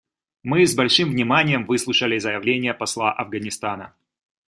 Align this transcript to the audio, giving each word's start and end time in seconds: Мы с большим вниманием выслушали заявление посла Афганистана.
Мы 0.41 0.65
с 0.65 0.73
большим 0.73 1.11
вниманием 1.11 1.67
выслушали 1.67 2.17
заявление 2.17 2.73
посла 2.73 3.11
Афганистана. 3.13 3.93